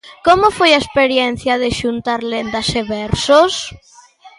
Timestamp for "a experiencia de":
0.73-1.69